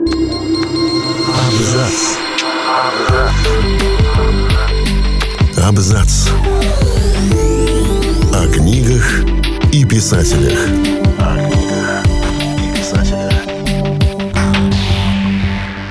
[0.00, 1.92] Абзац.
[5.62, 6.28] Абзац.
[8.32, 9.24] О книгах
[9.70, 10.58] и писателях.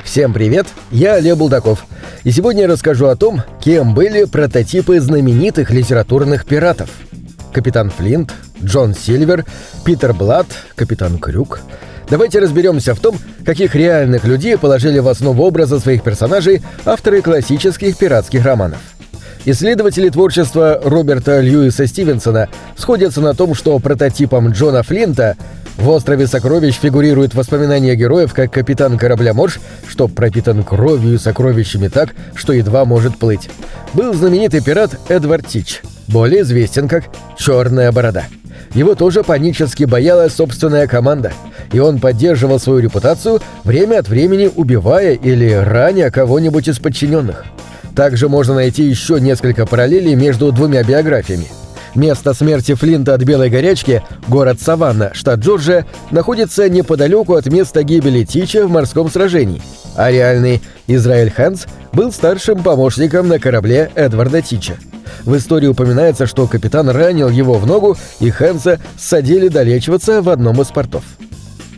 [0.04, 1.84] Всем привет, я Олег Булдаков.
[2.24, 6.90] И сегодня я расскажу о том, кем были прототипы знаменитых литературных пиратов.
[7.52, 9.44] Капитан Флинт, Джон Сильвер,
[9.84, 11.60] Питер Блад, Капитан Крюк.
[12.10, 17.96] Давайте разберемся в том, каких реальных людей положили в основу образа своих персонажей авторы классических
[17.96, 18.80] пиратских романов.
[19.44, 25.36] Исследователи творчества Роберта Льюиса Стивенсона сходятся на том, что прототипом Джона Флинта
[25.78, 31.88] в «Острове сокровищ» фигурируют воспоминания героев как капитан корабля Морж, что пропитан кровью и сокровищами
[31.88, 33.48] так, что едва может плыть.
[33.94, 37.04] Был знаменитый пират Эдвард Тич, более известен как
[37.38, 38.24] «Черная борода».
[38.74, 41.32] Его тоже панически боялась собственная команда,
[41.72, 47.44] и он поддерживал свою репутацию, время от времени убивая или раня кого-нибудь из подчиненных.
[47.94, 51.46] Также можно найти еще несколько параллелей между двумя биографиями.
[51.94, 58.24] Место смерти Флинта от белой горячки, город Саванна, штат Джорджия, находится неподалеку от места гибели
[58.24, 59.60] Тича в морском сражении,
[59.96, 64.76] а реальный Израиль Хэнс был старшим помощником на корабле Эдварда Тича.
[65.24, 70.62] В истории упоминается, что капитан ранил его в ногу, и Хэнса садили долечиваться в одном
[70.62, 71.02] из портов.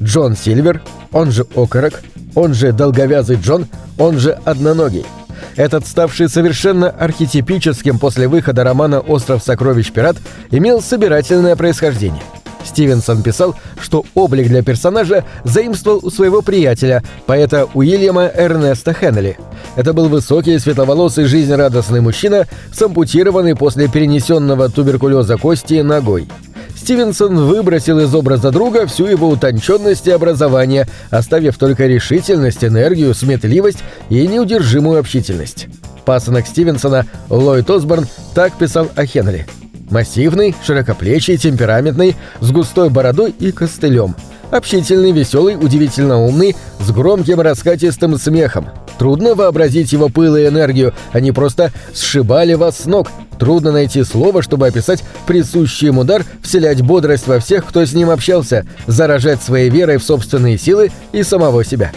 [0.02, 2.02] Джон Сильвер, он же Окорок,
[2.34, 3.66] он же Долговязый Джон,
[3.98, 5.06] он же Одноногий–
[5.56, 10.16] этот, ставший совершенно архетипическим после выхода романа «Остров сокровищ пират»,
[10.50, 12.22] имел собирательное происхождение.
[12.64, 19.36] Стивенсон писал, что облик для персонажа заимствовал у своего приятеля, поэта Уильяма Эрнеста Хеннелли.
[19.74, 26.28] Это был высокий, светловолосый, жизнерадостный мужчина с ампутированной после перенесенного туберкулеза кости ногой.
[26.76, 33.78] Стивенсон выбросил из образа друга всю его утонченность и образование, оставив только решительность, энергию, сметливость
[34.08, 35.68] и неудержимую общительность.
[36.04, 39.46] Пасынок Стивенсона, Ллойд Осборн, так писал о Хенри.
[39.90, 44.16] Массивный, широкоплечий, темпераментный, с густой бородой и костылем.
[44.50, 48.68] Общительный, веселый, удивительно умный, с громким раскатистым смехом.
[48.98, 53.08] Трудно вообразить его пыл и энергию, они просто сшибали вас с ног,
[53.42, 58.08] Трудно найти слово, чтобы описать присущий ему дар вселять бодрость во всех, кто с ним
[58.08, 61.90] общался, заражать своей верой в собственные силы и самого себя.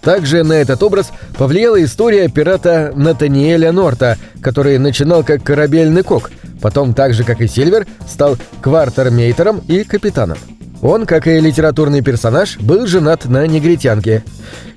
[0.00, 6.30] Также на этот образ повлияла история пирата Натаниэля Норта, который начинал как корабельный кок,
[6.62, 10.38] потом так же, как и Сильвер, стал квартермейтером и капитаном.
[10.80, 14.22] Он, как и литературный персонаж, был женат на негритянке.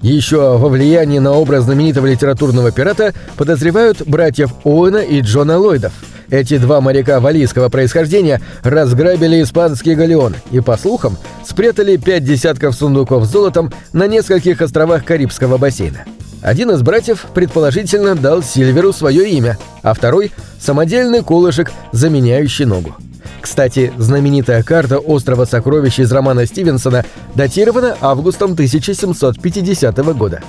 [0.01, 5.93] Еще во влиянии на образ знаменитого литературного пирата подозревают братьев Оуэна и Джона Ллойдов.
[6.31, 13.25] Эти два моряка валийского происхождения разграбили испанский галеон и, по слухам, спрятали пять десятков сундуков
[13.25, 16.05] с золотом на нескольких островах Карибского бассейна.
[16.41, 22.95] Один из братьев, предположительно, дал Сильверу свое имя, а второй– самодельный колышек, заменяющий ногу.
[23.41, 27.03] Кстати, знаменитая карта острова сокровищ из романа Стивенсона
[27.35, 30.41] датирована августом 1750 года.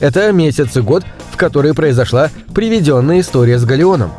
[0.00, 4.12] Это месяц и год, в который произошла приведенная история с Галеоном.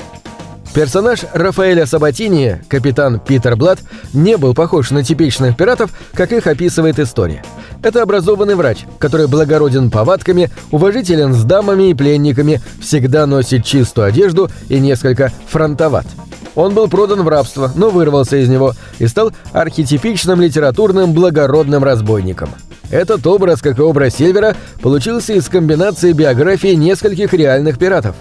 [0.76, 3.80] Персонаж Рафаэля Сабатини, капитан Питер Блад,
[4.14, 7.44] не был похож на типичных пиратов, как их описывает история.
[7.82, 14.52] Это образованный врач, который благороден повадками, уважителен с дамами и пленниками, всегда носит чистую одежду
[14.68, 16.06] и несколько фронтоват.
[16.56, 22.50] Он был продан в рабство, но вырвался из него и стал архетипичным литературным благородным разбойником.
[22.90, 28.16] Этот образ, как и образ Сильвера, получился из комбинации биографий нескольких реальных пиратов.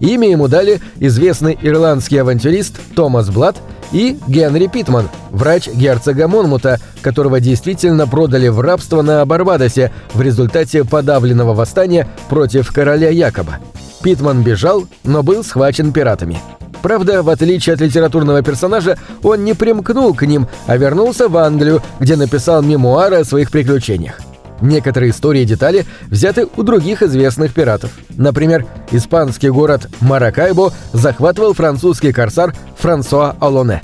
[0.00, 3.56] Имя ему дали известный ирландский авантюрист Томас Блад
[3.92, 10.84] и Генри Питман, врач герцога Монмута, которого действительно продали в рабство на Барбадосе в результате
[10.84, 13.58] подавленного восстания против короля Якоба.
[14.02, 16.40] Питман бежал, но был схвачен пиратами.
[16.82, 21.80] Правда, в отличие от литературного персонажа, он не примкнул к ним, а вернулся в Англию,
[22.00, 24.20] где написал мемуары о своих приключениях.
[24.60, 27.90] Некоторые истории и детали взяты у других известных пиратов.
[28.10, 33.82] Например, испанский город Маракайбо захватывал французский корсар Франсуа Алоне.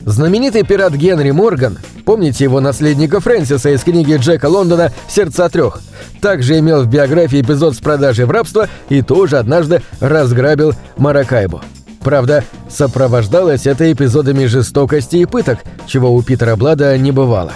[0.00, 5.80] Знаменитый пират Генри Морган, помните его наследника Фрэнсиса из книги Джека Лондона «Сердца трех»,
[6.20, 11.62] также имел в биографии эпизод с продажей в рабство и тоже однажды разграбил Маракайбо.
[12.06, 15.58] Правда, сопровождалось это эпизодами жестокости и пыток,
[15.88, 17.52] чего у Питера Блада не бывало.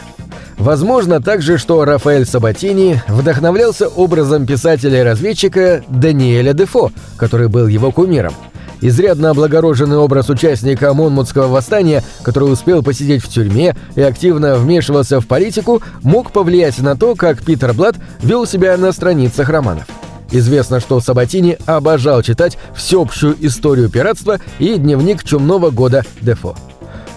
[0.59, 8.35] Возможно также, что Рафаэль Сабатини вдохновлялся образом писателя-разведчика Даниэля Дефо, который был его кумиром.
[8.81, 15.29] Изрядно облагороженный образ участника Монмутского восстания, который успел посидеть в тюрьме и активно вмешивался в
[15.29, 19.87] политику, мог повлиять на то, как Питер Блад вел себя на страницах романов.
[20.31, 26.55] Известно, что Сабатини обожал читать всеобщую историю пиратства и дневник чумного года Дефо.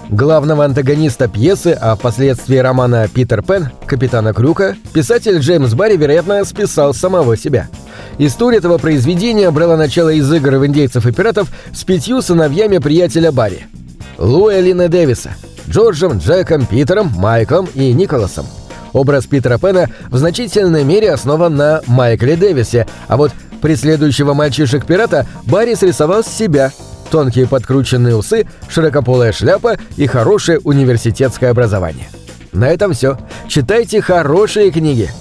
[0.09, 6.93] Главного антагониста пьесы, а впоследствии романа «Питер Пен» капитана Крюка, писатель Джеймс Барри, вероятно, списал
[6.93, 7.67] самого себя.
[8.17, 13.31] История этого произведения брала начало из игр в индейцев и пиратов с пятью сыновьями приятеля
[13.31, 13.67] Барри.
[14.17, 15.31] Луэ Лина Дэвиса,
[15.67, 18.45] Джорджем, Джеком, Питером, Майклом и Николасом.
[18.93, 23.31] Образ Питера Пена в значительной мере основан на Майкле Дэвисе, а вот
[23.61, 26.71] преследующего мальчишек-пирата Барри срисовал с себя–
[27.13, 32.07] тонкие подкрученные усы, широкополая шляпа и хорошее университетское образование.
[32.53, 33.19] На этом все.
[33.47, 35.11] Читайте хорошие книги.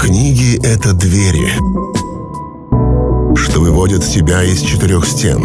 [0.00, 1.50] Книги— это двери,
[3.36, 5.44] что выводят тебя из четырех стен.